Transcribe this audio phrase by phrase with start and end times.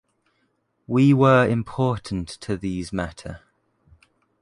[0.87, 3.41] We were important to these matter.